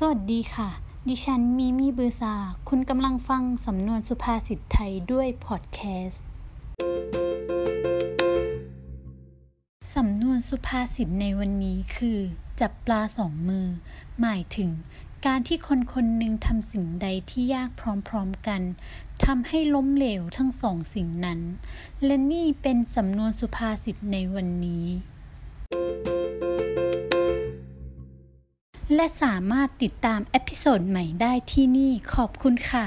[0.00, 0.68] สวัสดีค่ะ
[1.08, 2.34] ดิฉันมีมีบือซา
[2.68, 6.24] คุณกำลังฟังสำนวนสุภาษิตไทยด้วยพอดแคสต์
[9.94, 12.18] สำนวนสุภาษิตในวันนี้คือ
[12.60, 13.66] จับปลาสองมือ
[14.20, 14.70] หมายถึง
[15.26, 17.68] การที่คนคนหนึ่งทำสิ่งใดที่ยาก
[18.08, 18.62] พร้อมๆกัน
[19.24, 21.40] ทำให้ล้มเหลวทั้งสองสิ่งนั้น
[22.04, 24.86] และนี่เป็นสำนวนสุภาษิตในวันนี้
[28.94, 32.86] และสามารถติดตามเอพิโซดใหม่ได้ที่นี่ขอบคุณค่ะ